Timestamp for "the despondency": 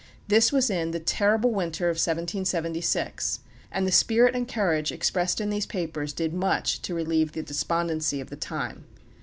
7.33-8.19